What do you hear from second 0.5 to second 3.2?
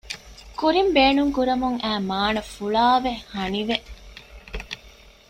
ކުރިން ބޭނުންކުރަމުން އައި މާނަ ފުޅާވެ